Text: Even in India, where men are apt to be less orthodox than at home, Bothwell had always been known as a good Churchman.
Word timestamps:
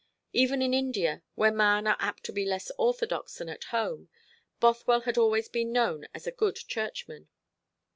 Even 0.33 0.63
in 0.63 0.73
India, 0.73 1.21
where 1.35 1.51
men 1.51 1.85
are 1.85 1.95
apt 1.99 2.23
to 2.23 2.33
be 2.33 2.43
less 2.43 2.71
orthodox 2.79 3.35
than 3.37 3.49
at 3.49 3.65
home, 3.65 4.09
Bothwell 4.59 5.01
had 5.01 5.15
always 5.19 5.47
been 5.47 5.71
known 5.71 6.07
as 6.15 6.25
a 6.25 6.31
good 6.31 6.55
Churchman. 6.55 7.27